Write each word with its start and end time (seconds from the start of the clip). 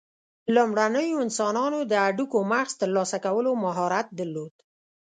لومړنیو 0.55 1.21
انسانانو 1.25 1.79
د 1.85 1.93
هډوکو 2.03 2.37
مغز 2.51 2.73
ترلاسه 2.81 3.17
کولو 3.25 3.51
مهارت 3.63 4.07
درلود. 4.19 4.53